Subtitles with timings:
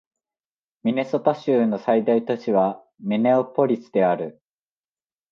[0.83, 4.41] ミネソタ州の最大都市はミネアポリスである